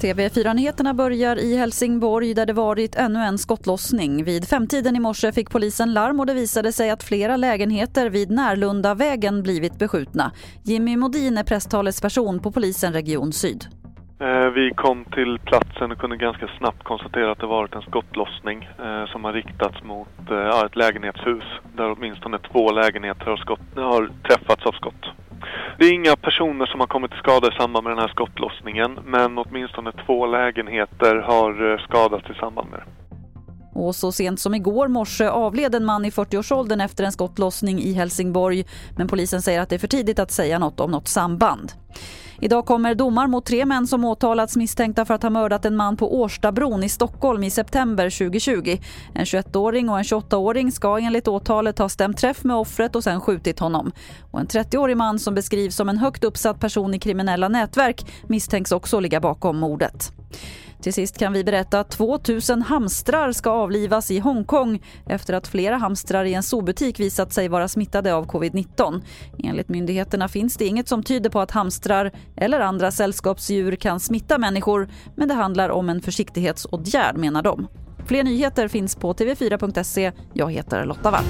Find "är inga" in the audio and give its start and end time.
25.84-26.16